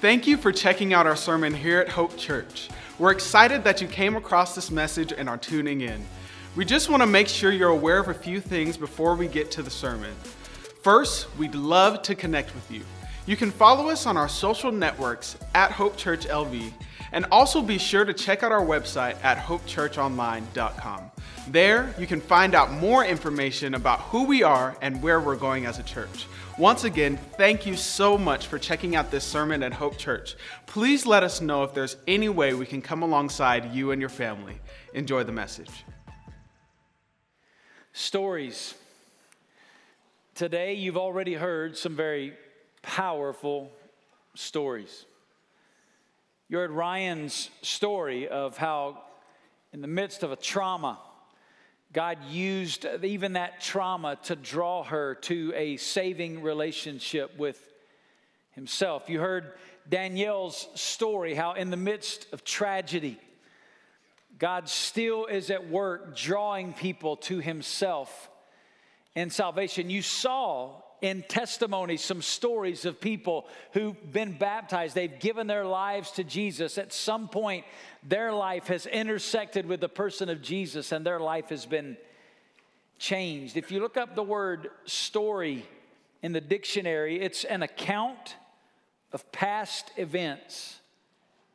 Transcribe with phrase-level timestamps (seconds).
[0.00, 2.68] Thank you for checking out our sermon here at Hope Church.
[3.00, 6.04] We're excited that you came across this message and are tuning in.
[6.54, 9.50] We just want to make sure you're aware of a few things before we get
[9.50, 10.14] to the sermon.
[10.82, 12.82] First, we'd love to connect with you.
[13.26, 16.72] You can follow us on our social networks at Hope Church LV,
[17.10, 21.10] and also be sure to check out our website at hopechurchonline.com.
[21.48, 25.66] There, you can find out more information about who we are and where we're going
[25.66, 26.26] as a church.
[26.58, 30.34] Once again, thank you so much for checking out this sermon at Hope Church.
[30.66, 34.08] Please let us know if there's any way we can come alongside you and your
[34.08, 34.58] family.
[34.92, 35.70] Enjoy the message.
[37.92, 38.74] Stories.
[40.34, 42.34] Today, you've already heard some very
[42.82, 43.70] powerful
[44.34, 45.06] stories.
[46.48, 49.04] You heard Ryan's story of how,
[49.72, 50.98] in the midst of a trauma,
[51.92, 57.58] God used even that trauma to draw her to a saving relationship with
[58.52, 59.08] Himself.
[59.08, 59.52] You heard
[59.88, 63.18] Danielle's story, how in the midst of tragedy,
[64.38, 68.28] God still is at work drawing people to Himself
[69.14, 69.88] in salvation.
[69.88, 74.94] You saw in testimony some stories of people who've been baptized.
[74.94, 76.78] They've given their lives to Jesus.
[76.78, 77.64] At some point,
[78.02, 81.96] their life has intersected with the person of Jesus and their life has been
[82.98, 83.56] changed.
[83.56, 85.66] If you look up the word story
[86.22, 88.36] in the dictionary, it's an account
[89.12, 90.80] of past events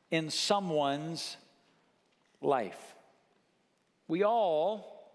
[0.10, 1.38] in someone's
[2.42, 2.96] life.
[4.08, 5.12] We all,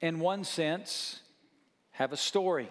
[0.00, 1.20] in one sense,
[1.92, 2.70] have a story.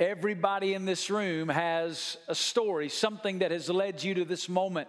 [0.00, 4.86] Everybody in this room has a story, something that has led you to this moment.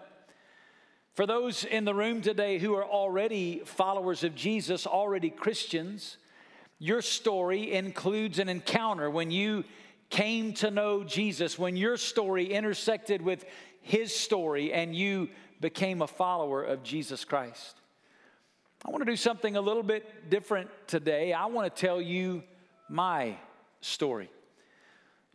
[1.16, 6.18] For those in the room today who are already followers of Jesus, already Christians,
[6.78, 9.64] your story includes an encounter when you
[10.12, 13.46] came to know Jesus, when your story intersected with
[13.82, 17.82] his story and you became a follower of Jesus Christ.
[18.86, 21.34] I want to do something a little bit different today.
[21.34, 22.44] I want to tell you
[22.88, 23.36] my
[23.82, 24.30] story.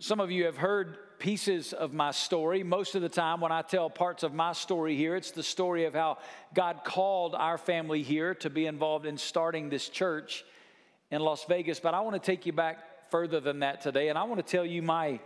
[0.00, 2.64] Some of you have heard pieces of my story.
[2.64, 5.84] Most of the time, when I tell parts of my story here, it's the story
[5.84, 6.18] of how
[6.52, 10.44] God called our family here to be involved in starting this church
[11.10, 11.78] in Las Vegas.
[11.78, 14.50] But I want to take you back further than that today, and I want to
[14.50, 15.20] tell you my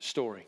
[0.00, 0.46] story.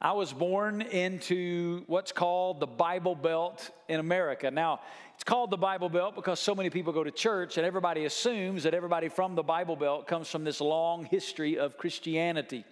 [0.00, 4.48] I was born into what's called the Bible Belt in America.
[4.48, 4.78] Now,
[5.16, 8.62] it's called the Bible Belt because so many people go to church and everybody assumes
[8.62, 12.64] that everybody from the Bible Belt comes from this long history of Christianity.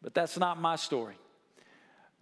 [0.00, 1.16] But that's not my story.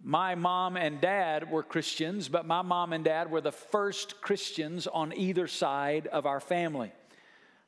[0.03, 4.85] My mom and dad were Christians, but my mom and dad were the first Christians
[4.85, 6.91] on either side of our family.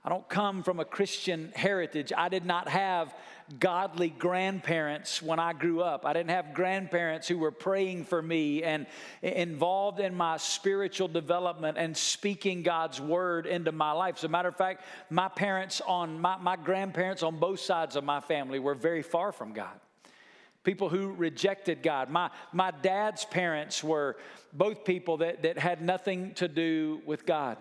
[0.03, 2.13] I don't come from a Christian heritage.
[2.15, 3.13] I did not have
[3.59, 6.05] godly grandparents when I grew up.
[6.05, 8.85] I didn't have grandparents who were praying for me and
[9.21, 14.17] involved in my spiritual development and speaking God's word into my life.
[14.17, 18.03] As a matter of fact, my parents on my, my grandparents on both sides of
[18.03, 19.79] my family were very far from God
[20.67, 22.09] people who rejected God.
[22.09, 24.17] My, my dad's parents were
[24.51, 27.57] both people that, that had nothing to do with God.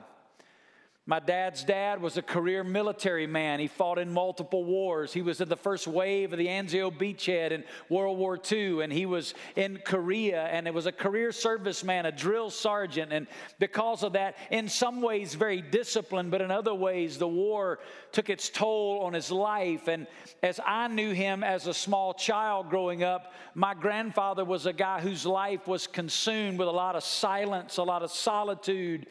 [1.08, 3.60] My dad's dad was a career military man.
[3.60, 5.12] He fought in multiple wars.
[5.12, 8.92] He was in the first wave of the Anzio beachhead in World War II, and
[8.92, 13.12] he was in Korea, and it was a career serviceman, a drill sergeant.
[13.12, 13.28] And
[13.60, 17.78] because of that, in some ways, very disciplined, but in other ways, the war
[18.10, 19.86] took its toll on his life.
[19.86, 20.08] And
[20.42, 25.00] as I knew him as a small child growing up, my grandfather was a guy
[25.00, 29.06] whose life was consumed with a lot of silence, a lot of solitude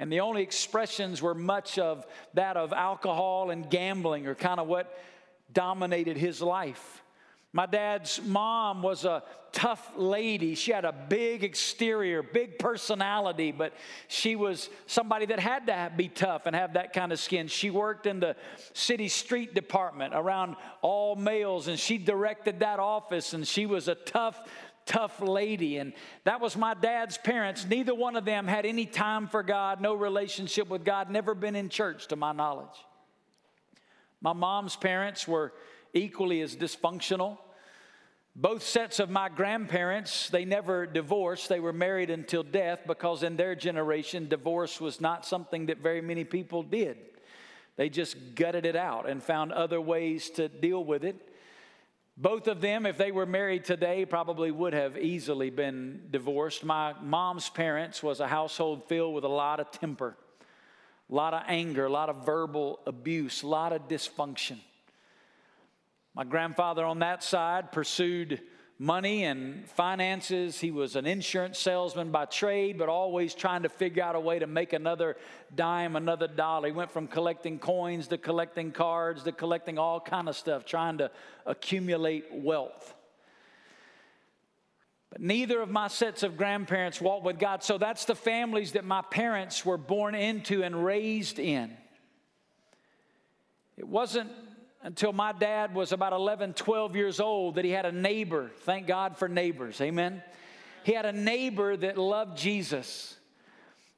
[0.00, 4.66] and the only expressions were much of that of alcohol and gambling, or kind of
[4.66, 4.98] what
[5.52, 7.02] dominated his life.
[7.52, 9.22] My dad's mom was a
[9.52, 10.54] tough lady.
[10.54, 13.74] She had a big exterior, big personality, but
[14.08, 17.48] she was somebody that had to be tough and have that kind of skin.
[17.48, 18.36] She worked in the
[18.72, 23.96] city street department around all males, and she directed that office, and she was a
[23.96, 24.40] tough
[24.90, 25.78] tough lady.
[25.78, 25.92] And
[26.24, 27.64] that was my dad's parents.
[27.64, 31.54] Neither one of them had any time for God, no relationship with God, never been
[31.54, 32.76] in church to my knowledge.
[34.20, 35.52] My mom's parents were
[35.94, 37.38] equally as dysfunctional.
[38.34, 41.48] Both sets of my grandparents, they never divorced.
[41.48, 46.00] They were married until death because in their generation, divorce was not something that very
[46.00, 46.96] many people did.
[47.76, 51.29] They just gutted it out and found other ways to deal with it.
[52.20, 56.62] Both of them, if they were married today, probably would have easily been divorced.
[56.62, 60.18] My mom's parents was a household filled with a lot of temper,
[61.08, 64.58] a lot of anger, a lot of verbal abuse, a lot of dysfunction.
[66.14, 68.42] My grandfather on that side pursued
[68.80, 70.58] money and finances.
[70.58, 74.38] He was an insurance salesman by trade, but always trying to figure out a way
[74.38, 75.18] to make another
[75.54, 76.68] dime, another dollar.
[76.68, 80.96] He went from collecting coins to collecting cards to collecting all kind of stuff, trying
[80.96, 81.10] to
[81.44, 82.94] accumulate wealth.
[85.10, 87.62] But neither of my sets of grandparents walked with God.
[87.62, 91.76] So that's the families that my parents were born into and raised in.
[93.76, 94.30] It wasn't
[94.82, 98.50] until my dad was about 11, 12 years old that he had a neighbor.
[98.60, 99.80] Thank God for neighbors.
[99.80, 100.22] Amen.
[100.84, 103.16] He had a neighbor that loved Jesus.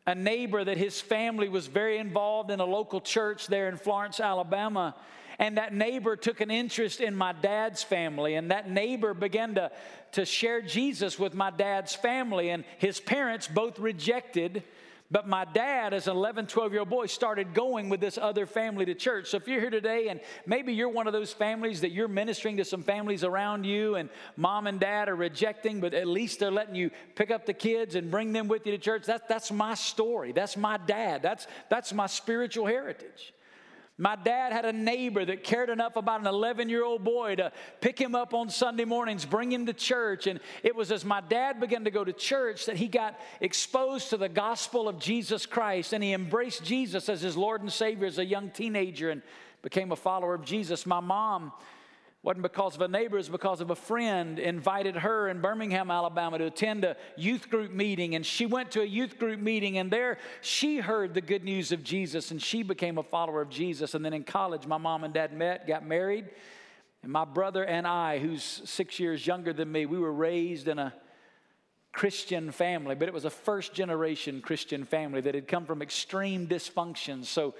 [0.06, 4.18] A neighbor that his family was very involved in a local church there in Florence,
[4.18, 4.96] Alabama.
[5.38, 8.34] And that neighbor took an interest in my dad's family.
[8.34, 9.70] And that neighbor began to,
[10.12, 12.50] to share Jesus with my dad's family.
[12.50, 14.64] And his parents both rejected
[15.12, 18.46] but my dad, as an 11, 12 year old boy, started going with this other
[18.46, 19.28] family to church.
[19.28, 22.56] So if you're here today and maybe you're one of those families that you're ministering
[22.56, 26.50] to some families around you and mom and dad are rejecting, but at least they're
[26.50, 29.52] letting you pick up the kids and bring them with you to church, that, that's
[29.52, 30.32] my story.
[30.32, 31.22] That's my dad.
[31.22, 33.34] That's, that's my spiritual heritage.
[33.98, 37.52] My dad had a neighbor that cared enough about an 11 year old boy to
[37.80, 40.26] pick him up on Sunday mornings, bring him to church.
[40.26, 44.10] And it was as my dad began to go to church that he got exposed
[44.10, 48.06] to the gospel of Jesus Christ and he embraced Jesus as his Lord and Savior
[48.06, 49.22] as a young teenager and
[49.60, 50.86] became a follower of Jesus.
[50.86, 51.52] My mom
[52.22, 55.90] wasn't because of a neighbor, it was because of a friend invited her in Birmingham,
[55.90, 58.14] Alabama to attend a youth group meeting.
[58.14, 61.72] And she went to a youth group meeting, and there she heard the good news
[61.72, 63.94] of Jesus, and she became a follower of Jesus.
[63.94, 66.26] And then in college, my mom and dad met, got married.
[67.02, 70.78] And my brother and I, who's six years younger than me, we were raised in
[70.78, 70.94] a
[71.92, 76.46] Christian family, but it was a first generation Christian family that had come from extreme
[76.46, 77.24] dysfunction.
[77.24, 77.54] So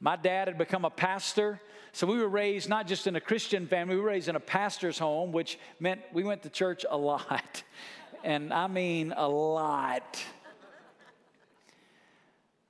[0.00, 1.60] my dad had become a pastor.
[1.92, 4.40] So we were raised not just in a Christian family, we were raised in a
[4.40, 7.62] pastor's home, which meant we went to church a lot.
[8.22, 10.22] And I mean a lot.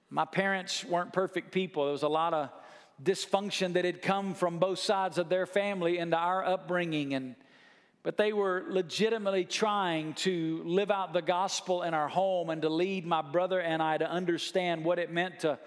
[0.09, 1.87] My parents weren't perfect people.
[1.87, 2.51] There was a lot of
[3.03, 7.35] dysfunction that had come from both sides of their family into our upbringing and
[8.03, 12.71] but they were legitimately trying to live out the gospel in our home and to
[12.71, 15.59] lead my brother and I to understand what it meant to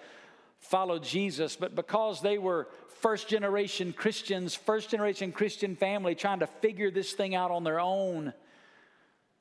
[0.59, 1.55] follow Jesus.
[1.55, 2.69] But because they were
[3.03, 7.79] first generation Christians, first generation Christian family trying to figure this thing out on their
[7.79, 8.33] own.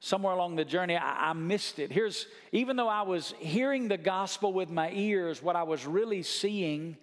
[0.00, 1.92] Somewhere along the journey, I, I, missed it.
[1.92, 6.24] Here's, even though I was hearing the gospel with my ears, what I was really
[6.24, 6.96] seeing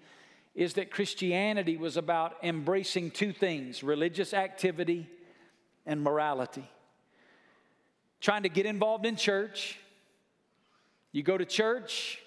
[0.53, 5.07] is that Christianity was about embracing two things religious activity
[5.85, 6.69] and morality.
[8.19, 9.79] Trying to get involved in church.
[11.13, 12.19] You go to church,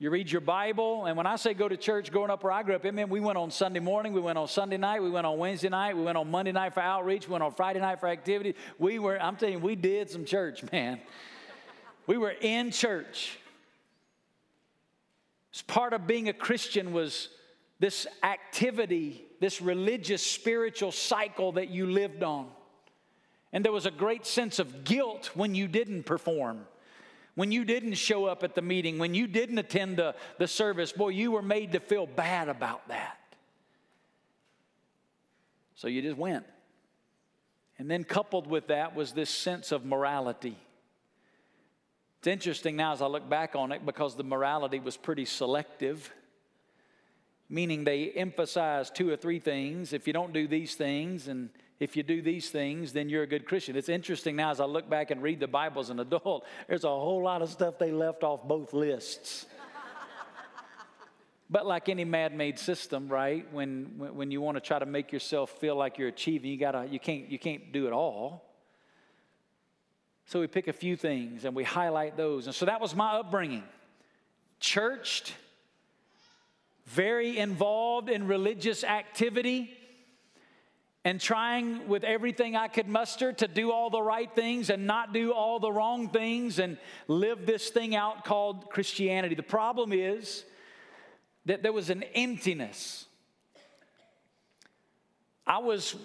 [0.00, 2.62] you read your Bible, and when I say go to church, growing up where I
[2.62, 5.10] grew up, it meant we went on Sunday morning, we went on Sunday night, we
[5.10, 7.80] went on Wednesday night, we went on Monday night for outreach, we went on Friday
[7.80, 8.54] night for activity.
[8.78, 11.00] We were, I'm telling you, we did some church, man.
[12.06, 13.38] we were in church.
[15.52, 17.28] It's part of being a Christian was
[17.78, 22.48] this activity, this religious, spiritual cycle that you lived on.
[23.52, 26.66] And there was a great sense of guilt when you didn't perform
[27.40, 30.92] when you didn't show up at the meeting, when you didn't attend the, the service,
[30.92, 33.16] boy, you were made to feel bad about that.
[35.74, 36.44] So you just went.
[37.78, 40.58] And then coupled with that was this sense of morality.
[42.18, 46.12] It's interesting now as I look back on it because the morality was pretty selective,
[47.48, 49.94] meaning they emphasized two or three things.
[49.94, 51.48] If you don't do these things and
[51.80, 53.74] if you do these things, then you're a good Christian.
[53.74, 56.84] It's interesting now as I look back and read the Bible as an adult, there's
[56.84, 59.46] a whole lot of stuff they left off both lists.
[61.50, 63.50] but like any man-made system, right?
[63.50, 66.86] When, when you want to try to make yourself feel like you're achieving, you gotta
[66.90, 68.44] you can't you can't do it all.
[70.26, 72.46] So we pick a few things and we highlight those.
[72.46, 73.64] And so that was my upbringing.
[74.60, 75.34] Churched,
[76.84, 79.76] very involved in religious activity
[81.10, 85.12] and trying with everything I could muster to do all the right things and not
[85.12, 89.34] do all the wrong things and live this thing out called Christianity.
[89.34, 90.44] The problem is
[91.46, 93.06] that there was an emptiness.
[95.44, 95.96] I was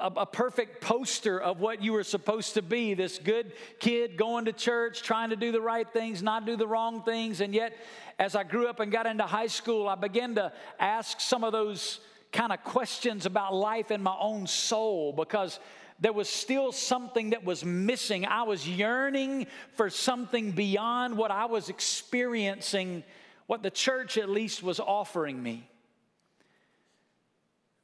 [0.00, 4.46] a, a, perfect poster of what you were supposed to be this good kid going
[4.46, 7.42] to church, trying to do the right things, not do the wrong things.
[7.42, 7.76] And yet,
[8.18, 11.52] as I grew up and got into high school, I began to ask some of
[11.52, 12.00] those
[12.34, 15.58] kind of questions about life in my own soul because
[16.00, 18.26] there was still something that was missing.
[18.26, 23.04] I was yearning for something beyond what I was experiencing,
[23.46, 25.70] what the church at least was offering me.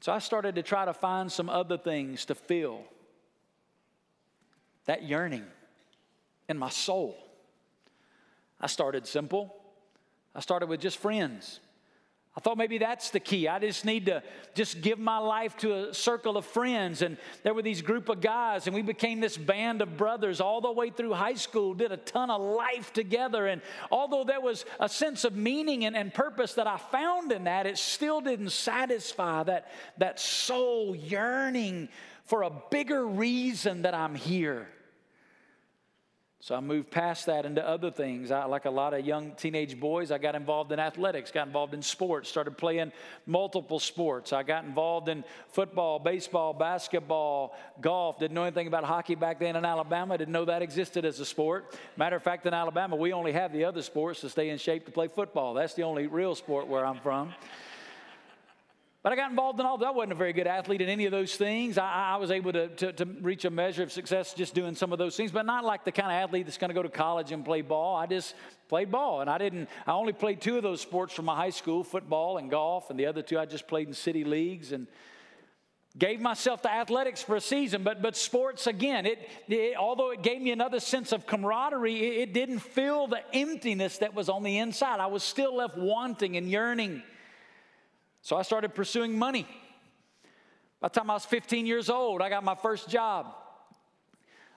[0.01, 2.83] So I started to try to find some other things to fill
[4.87, 5.45] that yearning
[6.49, 7.17] in my soul.
[8.61, 9.55] I started simple.
[10.35, 11.61] I started with just friends.
[12.37, 13.49] I thought maybe that's the key.
[13.49, 14.23] I just need to
[14.55, 17.03] just give my life to a circle of friends.
[17.03, 20.61] And there were these group of guys, and we became this band of brothers all
[20.61, 23.49] the way through high school, did a ton of life together.
[23.49, 27.45] And although there was a sense of meaning and, and purpose that I found in
[27.45, 31.89] that, it still didn't satisfy that, that soul yearning
[32.23, 34.69] for a bigger reason that I'm here.
[36.43, 38.31] So I moved past that into other things.
[38.31, 41.75] I, like a lot of young teenage boys, I got involved in athletics, got involved
[41.75, 42.93] in sports, started playing
[43.27, 44.33] multiple sports.
[44.33, 48.19] I got involved in football, baseball, basketball, golf.
[48.19, 50.17] Didn't know anything about hockey back then in Alabama.
[50.17, 51.77] Didn't know that existed as a sport.
[51.99, 54.87] Matter of fact, in Alabama, we only have the other sports to stay in shape
[54.87, 55.53] to play football.
[55.53, 57.35] That's the only real sport where I'm from.
[59.03, 59.87] But I got involved in all that.
[59.87, 61.79] I wasn't a very good athlete in any of those things.
[61.79, 64.93] I, I was able to, to, to, reach a measure of success just doing some
[64.93, 66.91] of those things, but not like the kind of athlete that's going to go to
[66.91, 67.97] college and play ball.
[67.97, 68.35] I just
[68.69, 69.23] played ball.
[69.23, 72.37] And I didn't, I only played two of those sports from my high school football
[72.37, 72.91] and golf.
[72.91, 74.73] And the other two I just played in city leagues.
[74.73, 74.87] And
[75.99, 80.23] gave myself to athletics for a season but but sports again it, it, although it
[80.23, 84.45] gave me another sense of camaraderie it, it didn't fill the emptiness that was on
[84.45, 87.03] the inside i was still left wanting and yearning
[88.23, 89.47] so I started pursuing money.
[90.81, 93.35] By the time I was 15 years old, I got my first job.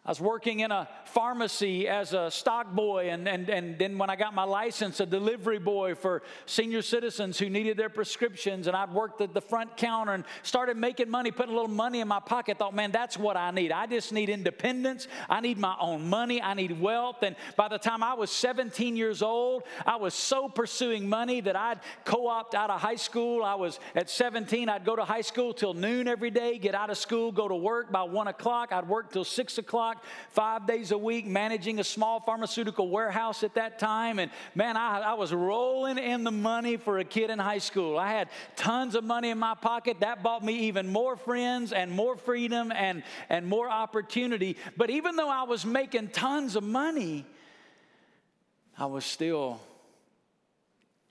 [0.05, 4.09] I was working in a pharmacy as a stock boy, and, and, and then when
[4.09, 8.67] I got my license, a delivery boy for senior citizens who needed their prescriptions.
[8.67, 12.01] And I'd worked at the front counter and started making money, putting a little money
[12.01, 12.57] in my pocket.
[12.57, 13.71] Thought, man, that's what I need.
[13.71, 15.07] I just need independence.
[15.29, 16.41] I need my own money.
[16.41, 17.23] I need wealth.
[17.23, 21.55] And by the time I was 17 years old, I was so pursuing money that
[21.55, 23.41] I'd co opt out of high school.
[23.41, 26.89] I was at 17, I'd go to high school till noon every day, get out
[26.89, 28.73] of school, go to work by one o'clock.
[28.73, 33.43] I'd work till six o'clock o'clock, five days a week, managing a small pharmaceutical warehouse
[33.43, 34.19] at that time.
[34.19, 37.97] And man, I, I was rolling in the money for a kid in high school.
[37.97, 39.99] I had tons of money in my pocket.
[40.01, 44.57] That bought me even more friends and more freedom and, and more opportunity.
[44.77, 47.25] But even though I was making tons of money,
[48.77, 49.61] I was still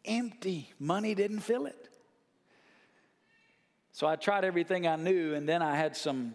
[0.05, 0.71] empty.
[0.79, 1.89] Money didn't fill it.
[3.95, 6.35] So I tried everything I knew, and then I had some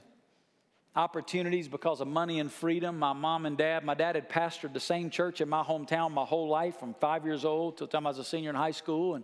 [0.98, 2.98] opportunities because of money and freedom.
[2.98, 6.26] My mom and dad, my dad had pastored the same church in my hometown my
[6.26, 8.72] whole life from five years old till the time I was a senior in high
[8.72, 9.14] school.
[9.14, 9.24] And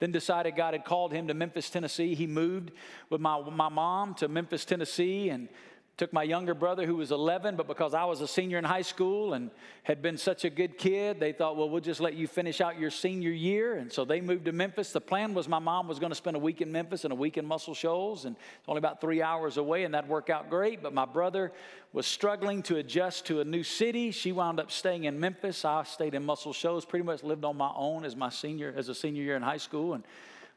[0.00, 2.16] then decided God had called him to Memphis, Tennessee.
[2.16, 2.72] He moved
[3.10, 5.48] with my, my mom to Memphis, Tennessee, and
[5.96, 8.82] Took my younger brother, who was 11, but because I was a senior in high
[8.82, 9.48] school and
[9.84, 12.80] had been such a good kid, they thought, well, we'll just let you finish out
[12.80, 13.76] your senior year.
[13.76, 14.90] And so they moved to Memphis.
[14.90, 17.14] The plan was my mom was going to spend a week in Memphis and a
[17.14, 20.50] week in Muscle Shoals, and it's only about three hours away, and that'd work out
[20.50, 20.82] great.
[20.82, 21.52] But my brother
[21.92, 24.10] was struggling to adjust to a new city.
[24.10, 25.64] She wound up staying in Memphis.
[25.64, 28.88] I stayed in Muscle Shoals, pretty much lived on my own as my senior, as
[28.88, 30.02] a senior year in high school, and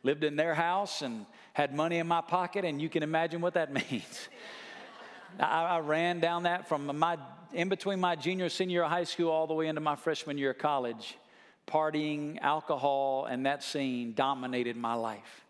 [0.02, 3.54] lived in their house and had money in my pocket, and you can imagine what
[3.54, 4.30] that means.
[5.40, 7.18] I, I ran down that from my
[7.54, 10.58] in between my junior senior high school all the way into my freshman year of
[10.58, 11.18] college.
[11.66, 15.46] Partying, alcohol, and that scene dominated my life.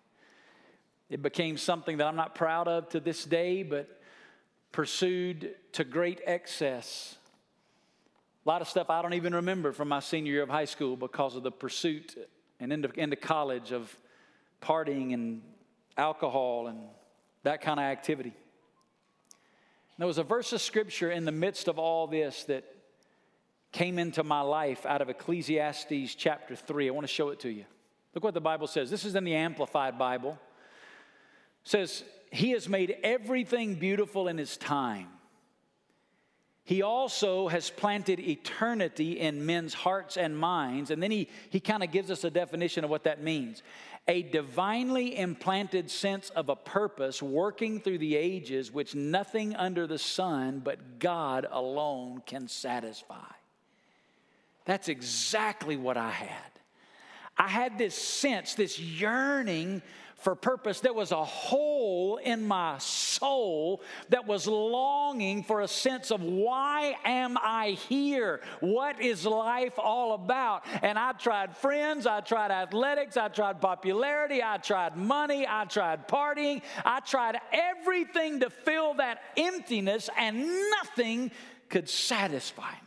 [1.10, 4.01] It became something that I'm not proud of to this day, but
[4.72, 7.15] pursued to great excess.
[8.46, 10.96] A lot of stuff I don't even remember from my senior year of high school
[10.96, 12.15] because of the pursuit
[12.60, 13.96] and into, into college of
[14.62, 15.41] partying and
[15.98, 16.79] alcohol and
[17.43, 18.34] that kind of activity.
[19.97, 22.63] There was a verse of scripture in the midst of all this that
[23.71, 26.87] came into my life out of Ecclesiastes chapter 3.
[26.87, 27.65] I want to show it to you.
[28.13, 28.89] Look what the Bible says.
[28.89, 30.39] This is in the Amplified Bible.
[31.63, 35.07] It says, He has made everything beautiful in His time.
[36.67, 40.91] He also has planted eternity in men's hearts and minds.
[40.91, 43.63] And then he, he kind of gives us a definition of what that means
[44.05, 49.97] a divinely implanted sense of a purpose working through the ages, which nothing under the
[49.97, 53.31] sun but God alone can satisfy.
[54.65, 56.51] That's exactly what I had.
[57.38, 59.81] I had this sense, this yearning
[60.17, 60.79] for purpose.
[60.79, 66.97] There was a hole in my soul that was longing for a sense of why
[67.05, 68.41] am I here?
[68.59, 70.65] What is life all about?
[70.81, 76.07] And I tried friends, I tried athletics, I tried popularity, I tried money, I tried
[76.07, 81.31] partying, I tried everything to fill that emptiness, and nothing
[81.69, 82.71] could satisfy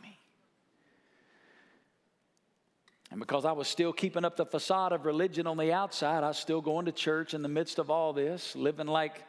[3.11, 6.29] And because I was still keeping up the facade of religion on the outside, I
[6.29, 9.21] was still going to church in the midst of all this, living like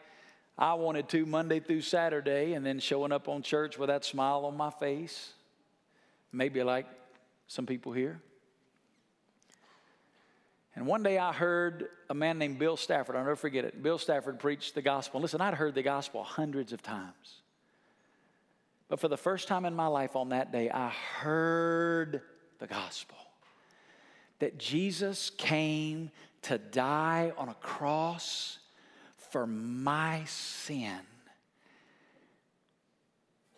[0.56, 4.44] I wanted to Monday through Saturday and then showing up on church with that smile
[4.44, 5.32] on my face.
[6.30, 6.86] Maybe like
[7.48, 8.20] some people here.
[10.76, 13.82] And one day I heard a man named Bill Stafford, I'll never forget it.
[13.82, 15.20] Bill Stafford preached the gospel.
[15.20, 17.40] Listen, I'd heard the gospel hundreds of times.
[18.88, 22.22] But for the first time in my life on that day, I heard
[22.60, 23.16] the gospel
[24.42, 26.10] that Jesus came
[26.42, 28.58] to die on a cross
[29.30, 30.98] for my sin.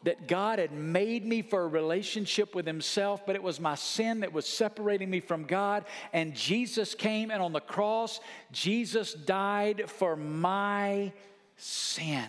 [0.03, 4.21] That God had made me for a relationship with Himself, but it was my sin
[4.21, 5.87] that was separating me from God.
[6.13, 8.21] And Jesus came, and on the cross,
[8.53, 11.15] Jesus died for my
[11.57, 12.29] sin.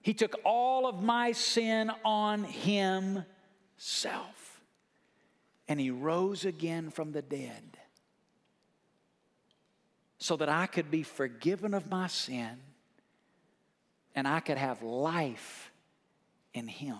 [0.00, 4.39] He took all of my sin on Himself.
[5.70, 7.78] And He rose again from the dead
[10.18, 12.58] so that I could be forgiven of my sin
[14.16, 15.70] and I could have life
[16.52, 16.98] in Him.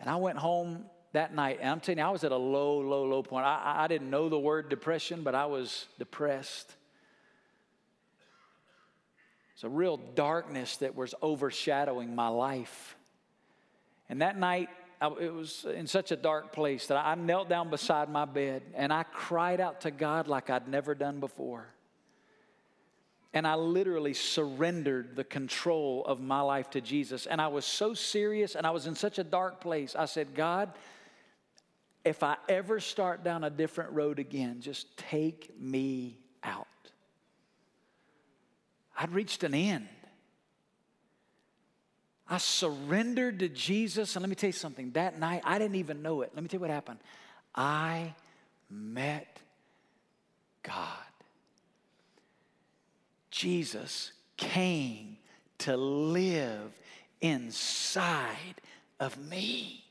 [0.00, 2.80] And I went home that night, and I'm telling you, I was at a low,
[2.80, 3.46] low, low point.
[3.46, 6.74] I, I didn't know the word depression, but I was depressed.
[9.54, 12.96] It's a real darkness that was overshadowing my life.
[14.08, 14.68] And that night,
[15.04, 18.62] I, it was in such a dark place that I knelt down beside my bed
[18.74, 21.66] and I cried out to God like I'd never done before.
[23.34, 27.26] And I literally surrendered the control of my life to Jesus.
[27.26, 29.94] And I was so serious and I was in such a dark place.
[29.94, 30.72] I said, God,
[32.02, 36.66] if I ever start down a different road again, just take me out.
[38.96, 39.88] I'd reached an end.
[42.28, 44.16] I surrendered to Jesus.
[44.16, 46.30] And let me tell you something that night, I didn't even know it.
[46.34, 46.98] Let me tell you what happened.
[47.54, 48.14] I
[48.70, 49.38] met
[50.62, 50.88] God.
[53.30, 55.18] Jesus came
[55.58, 56.72] to live
[57.20, 58.60] inside
[59.00, 59.83] of me.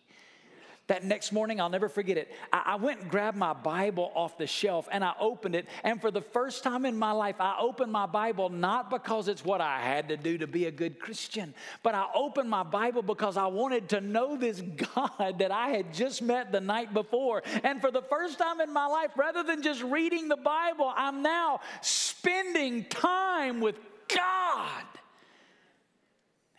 [0.94, 2.32] That next morning, I'll never forget it.
[2.52, 5.66] I, I, went and grabbed my Bible off the shelf and I opened it.
[5.84, 9.44] And for the first time in my life, I opened my Bible not because it's
[9.44, 13.02] what I had to do to be a good Christian, but I opened my Bible
[13.02, 14.62] because I wanted to know this
[14.94, 17.42] God that I had just met the night before.
[17.64, 21.24] And for the first time in my life, rather than just reading the Bible, I'm
[21.24, 23.80] now spending time with
[24.16, 24.84] God.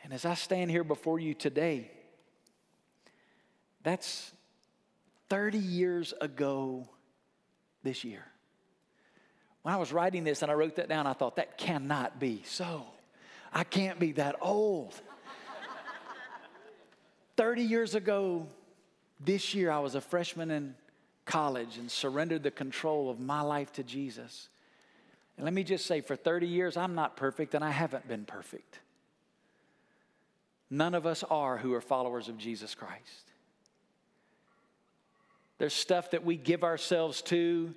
[0.03, 1.93] And as I stand here before you today,
[3.85, 4.33] that's
[5.29, 6.89] 30 years ago
[7.83, 8.25] this year.
[9.63, 12.43] When I was writing this and I wrote that down, I thought, that cannot be
[12.45, 12.85] so.
[13.53, 14.93] I can't be that old.
[17.37, 18.47] 30 years ago
[19.21, 20.75] this year, I was a freshman in
[21.25, 24.49] college and surrendered the control of my life to Jesus.
[25.37, 28.25] And let me just say, for 30 years, I'm not perfect and I haven't been
[28.25, 28.81] perfect.
[30.71, 33.33] None of us are who are followers of Jesus Christ.
[35.59, 37.75] There's stuff that we give ourselves to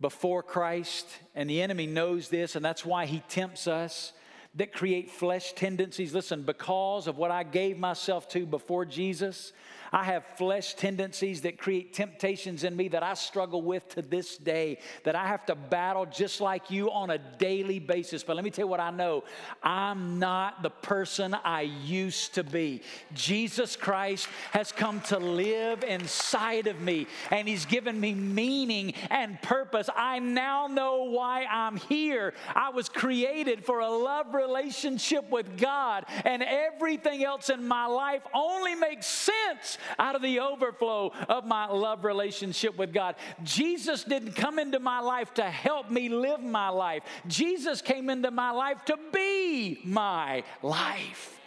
[0.00, 4.12] before Christ, and the enemy knows this, and that's why he tempts us
[4.54, 6.14] that create flesh tendencies.
[6.14, 9.52] Listen, because of what I gave myself to before Jesus,
[9.92, 14.36] I have flesh tendencies that create temptations in me that I struggle with to this
[14.36, 18.22] day, that I have to battle just like you on a daily basis.
[18.22, 19.24] But let me tell you what I know
[19.62, 22.82] I'm not the person I used to be.
[23.14, 29.40] Jesus Christ has come to live inside of me, and He's given me meaning and
[29.42, 29.88] purpose.
[29.94, 32.34] I now know why I'm here.
[32.54, 38.22] I was created for a love relationship with God, and everything else in my life
[38.34, 43.16] only makes sense out of the overflow of my love relationship with God.
[43.42, 48.30] Jesus didn't come into my life to help me live my life, Jesus came into
[48.30, 51.38] my life to be my life.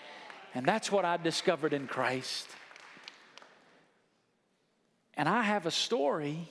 [0.53, 2.47] And that's what I discovered in Christ.
[5.13, 6.49] And I have a story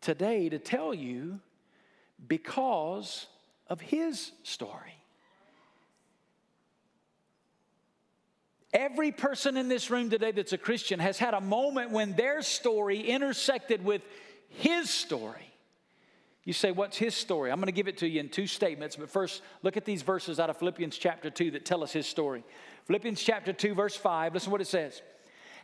[0.00, 1.40] today to tell you
[2.26, 3.26] because
[3.68, 4.95] of his story.
[8.72, 12.42] Every person in this room today that's a Christian has had a moment when their
[12.42, 14.02] story intersected with
[14.48, 15.52] his story.
[16.44, 17.50] You say, What's his story?
[17.50, 20.02] I'm going to give it to you in two statements, but first, look at these
[20.02, 22.44] verses out of Philippians chapter 2 that tell us his story.
[22.84, 25.02] Philippians chapter 2, verse 5, listen what it says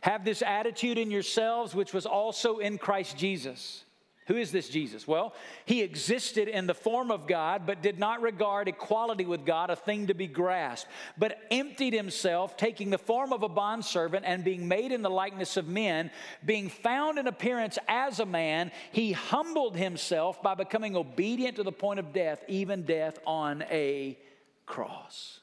[0.01, 3.85] Have this attitude in yourselves, which was also in Christ Jesus
[4.27, 5.07] who is this Jesus?
[5.07, 5.33] Well,
[5.65, 9.75] he existed in the form of God, but did not regard equality with God a
[9.75, 14.67] thing to be grasped, but emptied himself, taking the form of a bondservant and being
[14.67, 16.09] made in the likeness of men,
[16.45, 21.71] being found in appearance as a man, he humbled himself by becoming obedient to the
[21.71, 24.17] point of death, even death on a
[24.65, 25.41] cross.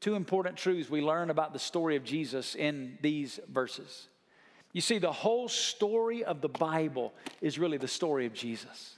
[0.00, 4.08] Two important truths we learn about the story of Jesus in these verses.
[4.72, 8.96] You see, the whole story of the Bible is really the story of Jesus.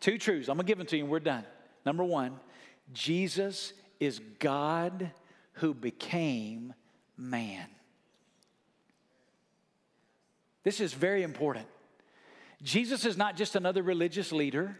[0.00, 0.48] Two truths.
[0.48, 1.44] I'm going to give them to you and we're done.
[1.84, 2.38] Number one,
[2.92, 5.10] Jesus is God
[5.54, 6.74] who became
[7.16, 7.66] man.
[10.64, 11.66] This is very important.
[12.62, 14.78] Jesus is not just another religious leader.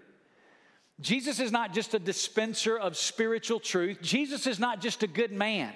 [1.01, 3.99] Jesus is not just a dispenser of spiritual truth.
[4.03, 5.73] Jesus is not just a good man.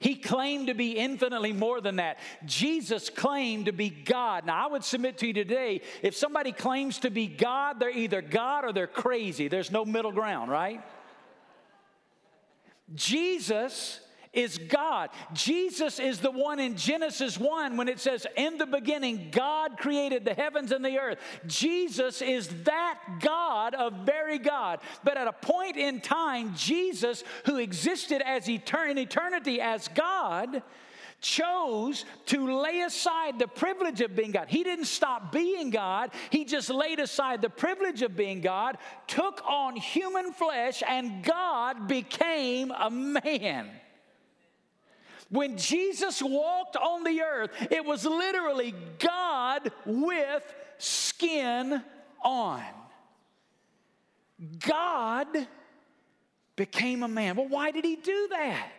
[0.00, 2.18] He claimed to be infinitely more than that.
[2.46, 4.46] Jesus claimed to be God.
[4.46, 8.22] Now, I would submit to you today if somebody claims to be God, they're either
[8.22, 9.48] God or they're crazy.
[9.48, 10.82] There's no middle ground, right?
[12.94, 14.00] Jesus
[14.32, 15.10] is God.
[15.32, 20.24] Jesus is the one in Genesis 1 when it says, In the beginning, God created
[20.24, 21.18] the heavens and the earth.
[21.46, 24.80] Jesus is that God of very God.
[25.02, 30.62] But at a point in time, Jesus, who existed as etern- in eternity as God,
[31.20, 34.46] chose to lay aside the privilege of being God.
[34.48, 39.42] He didn't stop being God, he just laid aside the privilege of being God, took
[39.46, 43.70] on human flesh, and God became a man.
[45.30, 51.82] When Jesus walked on the earth, it was literally God with skin
[52.22, 52.62] on.
[54.58, 55.28] God
[56.56, 57.36] became a man.
[57.36, 58.70] Well, why did he do that?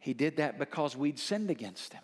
[0.00, 2.02] He did that because we'd sinned against him.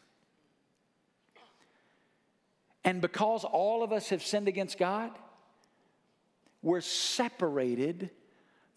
[2.85, 5.13] And because all of us have sinned against God,
[6.63, 8.11] we're separated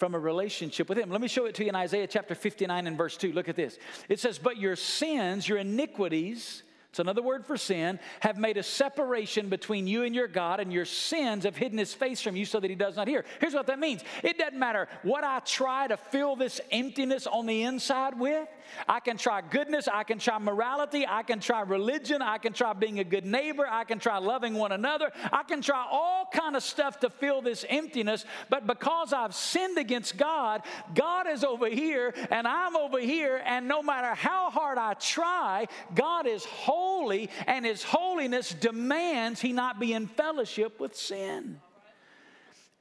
[0.05, 1.09] from a relationship with Him.
[1.09, 3.31] Let me show it to you in Isaiah chapter 59 and verse 2.
[3.31, 3.79] Look at this.
[4.07, 8.61] It says, But your sins, your iniquities, it's another word for sin, have made a
[8.61, 12.45] separation between you and your God, and your sins have hidden his face from you
[12.45, 13.25] so that he does not hear.
[13.41, 17.47] Here's what that means it doesn't matter what I try to fill this emptiness on
[17.47, 18.47] the inside with.
[18.87, 22.73] I can try goodness, I can try morality, I can try religion, I can try
[22.73, 26.55] being a good neighbor, I can try loving one another, I can try all kind
[26.55, 30.61] of stuff to fill this emptiness, but because I've sinned against God,
[30.93, 35.67] God is over here and I'm over here, and no matter how hard I try,
[35.93, 41.59] God is holy and his holiness demands he not be in fellowship with sin.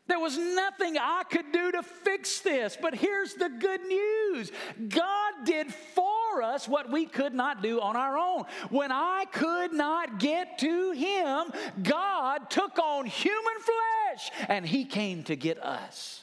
[0.07, 4.53] There was nothing I could do to fix this, but here's the good news
[4.89, 8.45] God did for us what we could not do on our own.
[8.69, 11.45] When I could not get to Him,
[11.83, 16.23] God took on human flesh and He came to get us.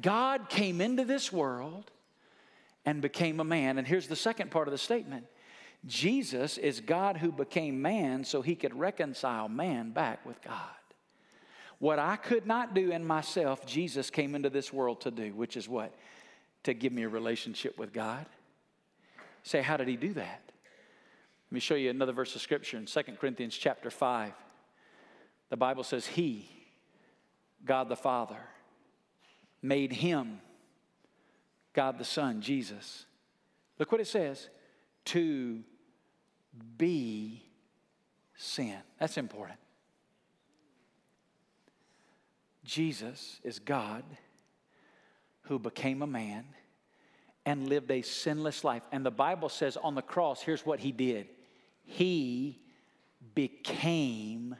[0.00, 1.90] God came into this world
[2.84, 3.78] and became a man.
[3.78, 5.26] And here's the second part of the statement
[5.86, 10.77] Jesus is God who became man so he could reconcile man back with God.
[11.78, 15.56] What I could not do in myself, Jesus came into this world to do, which
[15.56, 15.94] is what?
[16.64, 18.26] To give me a relationship with God.
[19.44, 20.42] Say, how did he do that?
[21.48, 24.32] Let me show you another verse of scripture in 2 Corinthians chapter 5.
[25.50, 26.50] The Bible says, He,
[27.64, 28.36] God the Father,
[29.62, 30.40] made him,
[31.72, 33.06] God the Son, Jesus.
[33.78, 34.48] Look what it says
[35.06, 35.60] to
[36.76, 37.42] be
[38.36, 38.76] sin.
[38.98, 39.58] That's important.
[42.68, 44.04] Jesus is God
[45.44, 46.44] who became a man
[47.46, 48.82] and lived a sinless life.
[48.92, 51.28] And the Bible says on the cross, here's what he did
[51.82, 52.60] He
[53.34, 54.54] became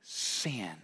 [0.00, 0.76] sin.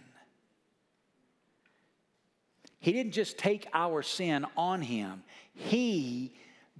[2.79, 6.33] He didn't just take our sin on him, he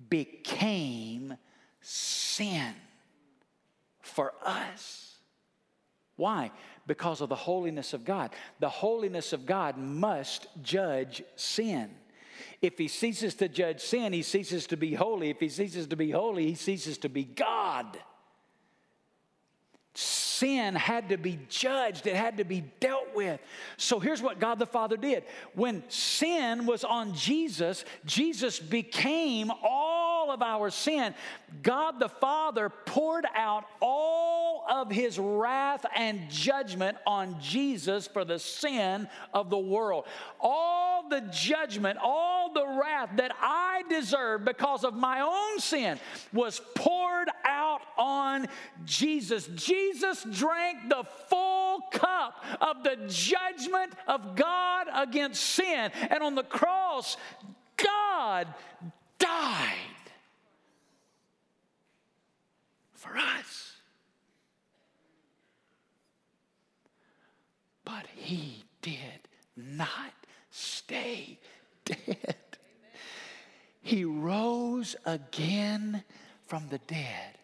[0.10, 1.38] became
[1.79, 2.73] sin
[4.01, 5.15] for us.
[6.17, 6.51] Why?
[6.88, 8.32] Because of the holiness of God.
[8.60, 11.89] The holiness of God must judge sin.
[12.62, 15.30] If he ceases to judge sin, he ceases to be holy.
[15.30, 17.98] If he ceases to be holy, he ceases to be God
[20.41, 23.39] sin had to be judged, it had to be dealt with.
[23.78, 29.90] So here's what God the Father did when sin was on Jesus, Jesus became all
[30.29, 31.15] of our sin.
[31.63, 38.39] God the Father poured out all of his wrath and judgment on Jesus for the
[38.39, 40.05] sin of the world.
[40.39, 45.99] All the judgment, all the wrath that I deserved because of my own sin
[46.31, 48.47] was poured out on
[48.86, 49.47] Jesus.
[49.55, 55.91] Jesus drank the full cup of the judgment of God against sin.
[56.10, 57.17] And on the cross,
[57.77, 58.47] God
[59.19, 59.81] died
[63.02, 63.78] for us.
[67.84, 70.14] But he did not
[70.52, 71.40] stay
[71.84, 72.36] dead.
[73.82, 76.04] he rose again
[76.46, 77.38] from the dead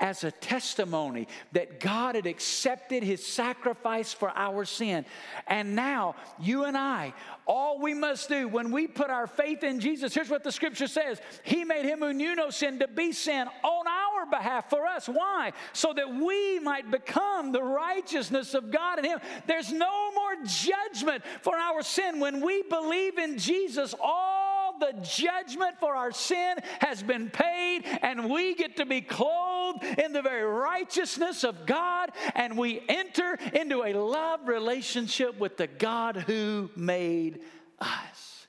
[0.00, 5.04] as a testimony that God had accepted his sacrifice for our sin.
[5.46, 7.12] And now, you and I,
[7.46, 10.88] all we must do when we put our faith in Jesus, here's what the scripture
[10.88, 13.86] says He made him who knew no sin to be sin on
[14.30, 15.08] behalf for us.
[15.08, 15.52] Why?
[15.72, 19.18] So that we might become the righteousness of God in him.
[19.46, 22.20] There's no more judgment for our sin.
[22.20, 28.30] When we believe in Jesus, all the judgment for our sin has been paid, and
[28.30, 33.84] we get to be clothed in the very righteousness of God, and we enter into
[33.84, 37.40] a love relationship with the God who made
[37.78, 38.46] us.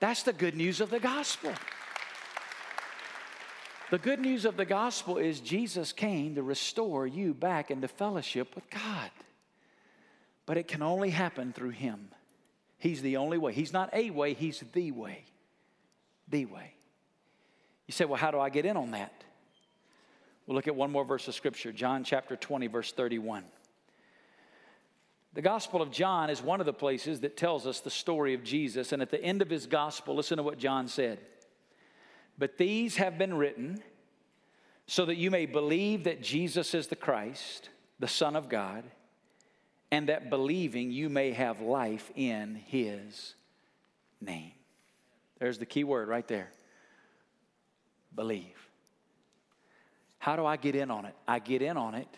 [0.00, 1.52] That's the good news of the gospel.
[3.90, 8.54] The good news of the gospel is Jesus came to restore you back into fellowship
[8.54, 9.10] with God.
[10.46, 12.08] But it can only happen through Him.
[12.78, 13.52] He's the only way.
[13.52, 15.24] He's not a way, He's the way
[16.30, 16.74] the way.
[17.86, 19.24] You say, well, how do I get in on that?
[20.46, 23.44] We'll look at one more verse of scripture, John chapter 20, verse 31.
[25.34, 28.42] The Gospel of John is one of the places that tells us the story of
[28.42, 28.92] Jesus.
[28.92, 31.18] And at the end of his Gospel, listen to what John said.
[32.40, 33.82] But these have been written
[34.86, 37.68] so that you may believe that Jesus is the Christ,
[38.00, 38.82] the Son of God,
[39.92, 43.34] and that believing you may have life in his
[44.22, 44.52] name.
[45.38, 46.50] There's the key word right there
[48.16, 48.56] believe.
[50.18, 51.14] How do I get in on it?
[51.28, 52.08] I get in on it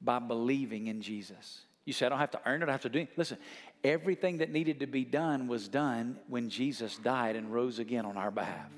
[0.00, 1.62] by believing in Jesus.
[1.86, 3.16] You say, I don't have to earn it, I have to do it.
[3.16, 3.38] Listen,
[3.82, 8.18] everything that needed to be done was done when Jesus died and rose again on
[8.18, 8.70] our behalf.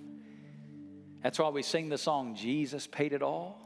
[1.24, 3.58] That's why we sing the song, Jesus paid it all.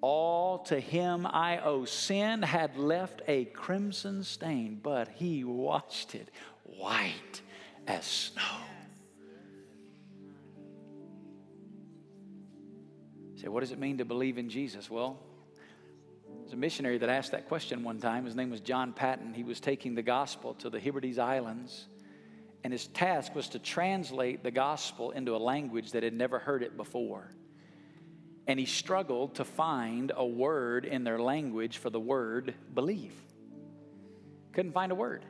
[0.00, 1.84] All to him I owe.
[1.84, 6.30] Sin had left a crimson stain, but he washed it
[6.62, 7.42] white
[7.88, 8.42] as snow.
[13.34, 14.88] Say, what does it mean to believe in Jesus?
[14.88, 15.18] Well,
[16.42, 18.24] there's a missionary that asked that question one time.
[18.24, 19.34] His name was John Patton.
[19.34, 21.86] He was taking the gospel to the Hebrides Islands,
[22.62, 26.62] and his task was to translate the gospel into a language that had never heard
[26.62, 27.32] it before.
[28.46, 33.14] And he struggled to find a word in their language for the word believe.
[34.52, 35.24] Couldn't find a word,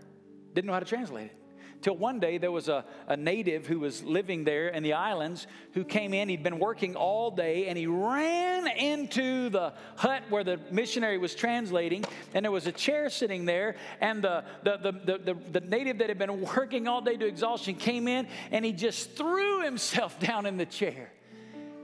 [0.55, 1.40] didn't know how to translate it.
[1.83, 5.47] Till one day there was a, a native who was living there in the islands
[5.73, 6.29] who came in.
[6.29, 11.35] He'd been working all day and he ran into the hut where the missionary was
[11.35, 12.05] translating.
[12.35, 13.77] And there was a chair sitting there.
[14.01, 17.27] And the, the, the, the, the, the native that had been working all day to
[17.27, 21.11] exhaustion came in and he just threw himself down in the chair.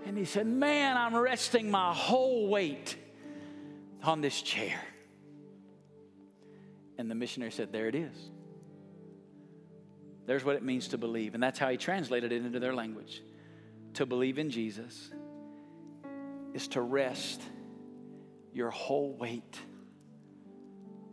[0.04, 2.96] And he said, Man, I'm resting my whole weight
[4.02, 4.80] on this chair.
[6.98, 8.30] And the missionary said, There it is.
[10.26, 11.34] There's what it means to believe.
[11.34, 13.22] And that's how he translated it into their language.
[13.94, 15.10] To believe in Jesus
[16.52, 17.40] is to rest
[18.52, 19.60] your whole weight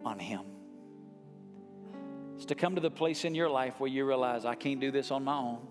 [0.04, 0.41] on him.
[2.36, 4.91] It's to come to the place in your life where you realize, I can't do
[4.91, 5.67] this on my own.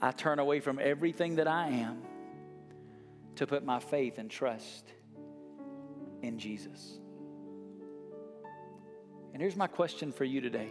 [0.00, 2.02] I turn away from everything that I am
[3.36, 4.92] to put my faith and trust
[6.22, 6.98] in Jesus.
[9.32, 10.70] And here's my question for you today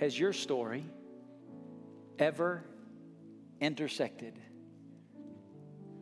[0.00, 0.82] has your story
[2.18, 2.64] ever
[3.60, 4.32] intersected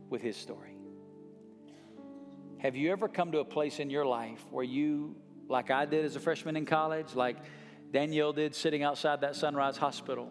[0.08, 0.76] with his story?
[2.58, 5.16] Have you ever come to a place in your life where you,
[5.48, 7.38] like I did as a freshman in college, like
[7.90, 10.30] Danielle did sitting outside that Sunrise Hospital,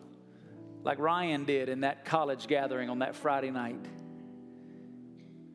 [0.85, 3.85] like Ryan did in that college gathering on that Friday night?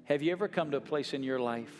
[0.05, 1.75] Have you ever come to a place in your life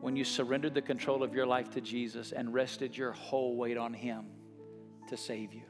[0.00, 3.76] when you surrendered the control of your life to Jesus and rested your whole weight
[3.76, 4.24] on Him?
[5.08, 5.62] To save you.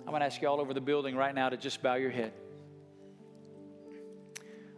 [0.00, 2.10] I'm going to ask you all over the building right now to just bow your
[2.10, 2.32] head.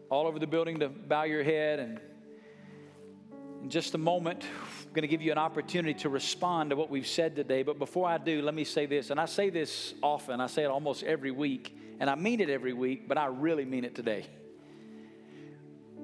[0.09, 1.79] All over the building to bow your head.
[1.81, 2.01] And
[3.63, 4.45] in just a moment,
[4.87, 7.63] I'm going to give you an opportunity to respond to what we've said today.
[7.63, 9.11] But before I do, let me say this.
[9.11, 11.77] And I say this often, I say it almost every week.
[12.01, 14.25] And I mean it every week, but I really mean it today.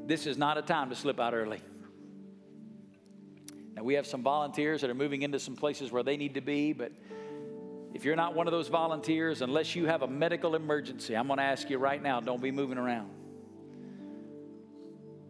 [0.06, 1.62] This is not a time to slip out early.
[3.74, 6.40] Now, we have some volunteers that are moving into some places where they need to
[6.40, 6.92] be, but
[7.92, 11.38] if you're not one of those volunteers, unless you have a medical emergency, I'm going
[11.38, 13.10] to ask you right now don't be moving around.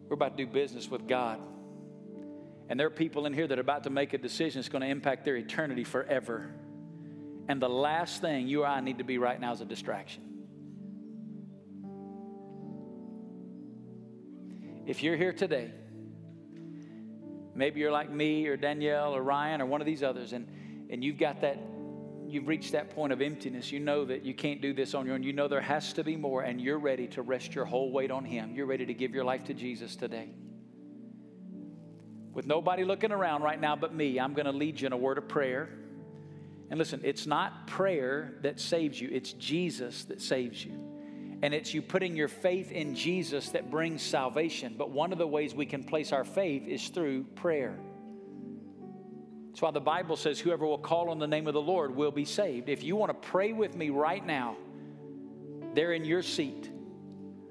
[0.07, 1.39] We're about to do business with God.
[2.69, 4.81] And there are people in here that are about to make a decision that's going
[4.81, 6.51] to impact their eternity forever.
[7.47, 10.23] And the last thing you or I need to be right now is a distraction.
[14.87, 15.71] If you're here today,
[17.55, 20.47] Maybe you're like me or Danielle or Ryan or one of these others, and,
[20.89, 21.57] and you've got that
[22.27, 23.71] you've reached that point of emptiness.
[23.71, 25.23] You know that you can't do this on your own.
[25.23, 28.11] You know there has to be more, and you're ready to rest your whole weight
[28.11, 28.53] on Him.
[28.55, 30.29] You're ready to give your life to Jesus today.
[32.33, 34.97] With nobody looking around right now but me, I'm going to lead you in a
[34.97, 35.69] word of prayer.
[36.69, 40.84] And listen, it's not prayer that saves you, it's Jesus that saves you.
[41.41, 44.75] And it's you putting your faith in Jesus that brings salvation.
[44.77, 47.77] But one of the ways we can place our faith is through prayer.
[49.49, 52.11] That's why the Bible says, whoever will call on the name of the Lord will
[52.11, 52.67] be saved.
[52.67, 54.57] If you want to pray with me right now,
[55.75, 56.69] there in your seat.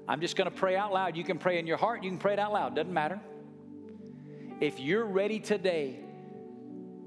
[0.07, 1.15] I'm just going to pray out loud.
[1.15, 3.19] You can pray in your heart, you can pray it out loud, doesn't matter.
[4.61, 5.99] If you're ready today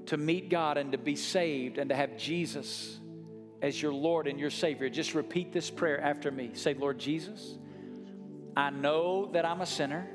[0.07, 2.99] to meet God and to be saved and to have Jesus
[3.61, 6.51] as your Lord and your Savior, just repeat this prayer after me.
[6.53, 7.57] Say, Lord Jesus,
[8.55, 10.09] I know that I'm a sinner.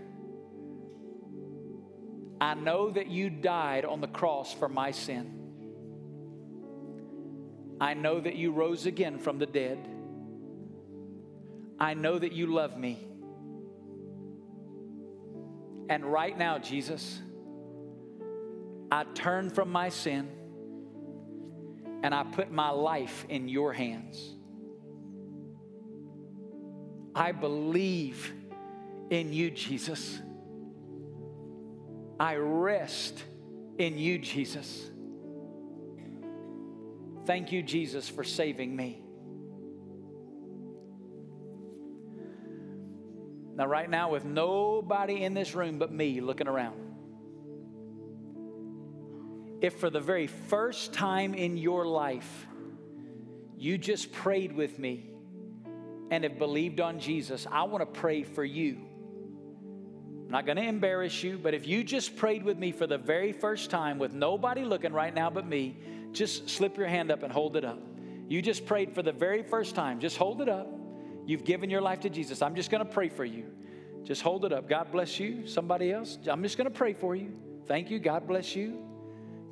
[2.40, 5.40] I know that you died on the cross for my sin.
[7.80, 9.88] I know that you rose again from the dead.
[11.78, 13.07] I know that you love me.
[15.88, 17.20] And right now, Jesus,
[18.90, 20.30] I turn from my sin
[22.04, 24.34] and I put my life in your hands.
[27.14, 28.30] I believe
[29.08, 30.20] in you, Jesus.
[32.20, 33.24] I rest
[33.78, 34.90] in you, Jesus.
[37.24, 39.02] Thank you, Jesus, for saving me.
[43.56, 46.83] Now, right now, with nobody in this room but me looking around,
[49.64, 52.46] if for the very first time in your life
[53.57, 55.11] you just prayed with me
[56.11, 58.79] and have believed on Jesus, I want to pray for you
[60.24, 62.96] I'm not going to embarrass you, but if you just prayed with me for the
[62.96, 65.77] very first time with nobody looking right now but me,
[66.12, 67.79] just slip your hand up and hold it up.
[68.29, 70.00] You just prayed for the very first time.
[70.00, 70.66] Just hold it up.
[71.27, 72.40] You've given your life to Jesus.
[72.40, 73.44] I'm just going to pray for you.
[74.03, 74.66] Just hold it up.
[74.66, 75.46] God bless you.
[75.46, 76.18] Somebody else?
[76.27, 77.33] I'm just going to pray for you.
[77.66, 77.98] Thank you.
[77.98, 78.93] God bless you.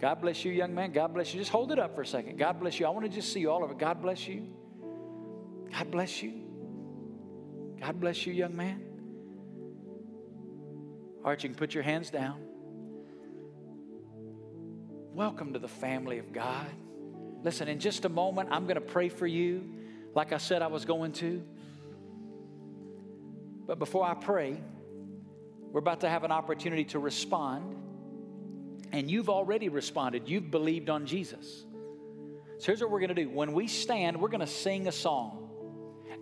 [0.03, 0.91] God bless you, young man.
[0.91, 1.39] God bless you.
[1.39, 2.37] Just hold it up for a second.
[2.37, 2.87] God bless you.
[2.87, 3.79] I want to just see all of it.
[3.79, 4.49] God bless you.
[5.71, 6.43] God bless you.
[7.81, 8.83] God bless you, young man.
[11.25, 12.41] All right, you can put your hands down.
[15.15, 16.67] Welcome to the family of God.
[17.45, 19.73] Listen, in just a moment, I'm going to pray for you
[20.17, 21.45] like I said I was going to.
[23.69, 24.61] But before I pray,
[25.71, 27.77] we're about to have an opportunity to respond.
[28.93, 31.65] And you've already responded, you've believed on Jesus.
[32.59, 34.93] So here's what we're going to do when we stand, we're going to sing a
[34.93, 35.39] song.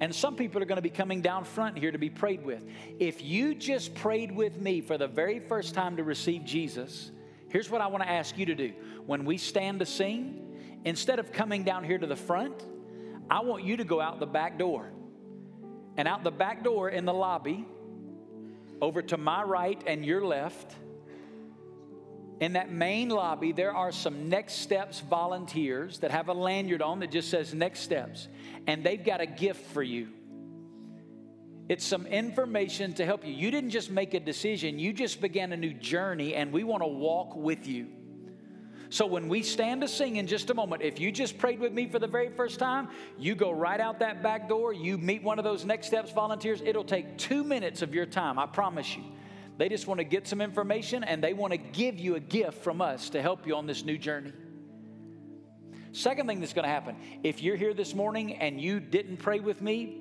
[0.00, 2.64] And some people are going to be coming down front here to be prayed with.
[2.98, 7.10] If you just prayed with me for the very first time to receive Jesus,
[7.50, 8.72] here's what I want to ask you to do.
[9.04, 10.56] When we stand to sing,
[10.86, 12.64] instead of coming down here to the front,
[13.30, 14.90] I want you to go out the back door.
[15.98, 17.66] And out the back door in the lobby,
[18.80, 20.74] over to my right and your left,
[22.40, 27.00] in that main lobby, there are some Next Steps volunteers that have a lanyard on
[27.00, 28.28] that just says Next Steps,
[28.66, 30.08] and they've got a gift for you.
[31.68, 33.32] It's some information to help you.
[33.32, 36.82] You didn't just make a decision, you just began a new journey, and we want
[36.82, 37.88] to walk with you.
[38.88, 41.72] So when we stand to sing in just a moment, if you just prayed with
[41.72, 45.22] me for the very first time, you go right out that back door, you meet
[45.22, 46.60] one of those Next Steps volunteers.
[46.64, 49.04] It'll take two minutes of your time, I promise you.
[49.60, 52.64] They just want to get some information and they want to give you a gift
[52.64, 54.32] from us to help you on this new journey.
[55.92, 59.38] Second thing that's going to happen if you're here this morning and you didn't pray
[59.38, 59.98] with me,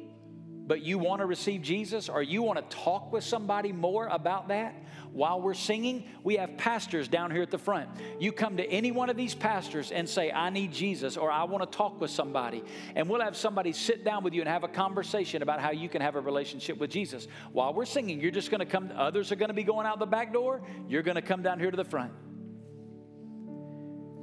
[0.66, 4.48] but you want to receive Jesus or you want to talk with somebody more about
[4.48, 7.90] that, while we're singing, we have pastors down here at the front.
[8.20, 11.44] You come to any one of these pastors and say, I need Jesus, or I
[11.46, 12.64] want to talk with somebody.
[12.96, 15.90] And we'll have somebody sit down with you and have a conversation about how you
[15.90, 17.28] can have a relationship with Jesus.
[17.52, 20.00] While we're singing, you're just going to come, others are going to be going out
[20.00, 20.62] the back door.
[20.88, 22.12] You're going to come down here to the front.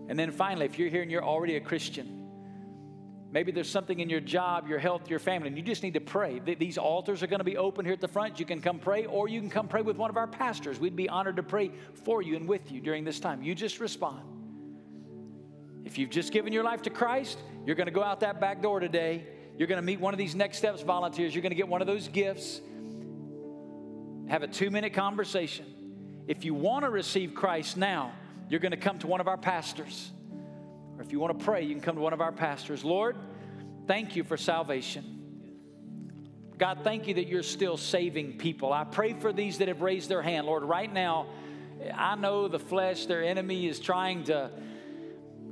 [0.09, 2.26] And then finally, if you're here and you're already a Christian,
[3.37, 6.01] Maybe there's something in your job, your health, your family, and you just need to
[6.01, 6.39] pray.
[6.39, 8.41] These altars are going to be open here at the front.
[8.41, 10.81] You can come pray, or you can come pray with one of our pastors.
[10.81, 11.71] We'd be honored to pray
[12.05, 13.43] for you and with you during this time.
[13.43, 14.23] You just respond.
[15.85, 18.63] If you've just given your life to Christ, you're going to go out that back
[18.63, 19.27] door today.
[19.59, 21.35] You're going to meet one of these Next Steps volunteers.
[21.35, 22.63] You're going to get one of those gifts.
[24.31, 25.67] Have a two minute conversation.
[26.27, 28.15] If you want to receive Christ now,
[28.49, 30.11] you're going to come to one of our pastors.
[30.97, 32.85] Or if you want to pray, you can come to one of our pastors.
[32.85, 33.17] Lord,
[33.87, 35.13] thank you for salvation.
[36.59, 38.73] God, thank you that you're still saving people.
[38.73, 40.47] I pray for these that have raised their hand.
[40.47, 41.27] Lord, right now,
[41.95, 44.51] I know the flesh, their enemy, is trying to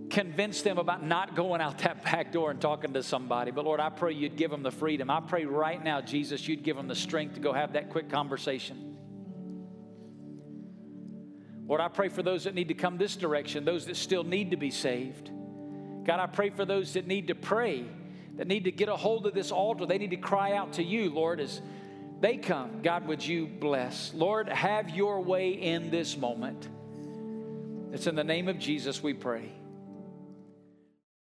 [0.09, 3.51] convince them about not going out that back door and talking to somebody.
[3.51, 5.11] But Lord, I pray you'd give them the freedom.
[5.11, 8.09] I pray right now, Jesus, you'd give them the strength to go have that quick
[8.09, 8.94] conversation.
[11.67, 14.51] Lord, I pray for those that need to come this direction, those that still need
[14.51, 15.31] to be saved.
[16.05, 17.87] God, I pray for those that need to pray,
[18.37, 19.87] that need to get a hold of this altar.
[19.87, 21.63] They need to cry out to you, Lord, as
[22.21, 22.83] they come.
[22.83, 24.13] God, would you bless?
[24.15, 26.69] Lord, have your way in this moment.
[27.93, 29.51] It's in the name of Jesus we pray.